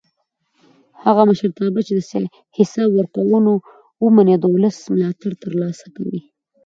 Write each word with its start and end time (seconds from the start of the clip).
هغه 1.03 1.21
مشرتابه 1.29 1.81
چې 1.87 1.93
حساب 2.57 2.89
ورکوونه 2.93 3.51
ومني 4.03 4.35
د 4.39 4.43
ولس 4.53 4.77
ملاتړ 4.93 5.31
تر 5.43 5.51
لاسه 5.61 5.87
کوي 5.95 6.19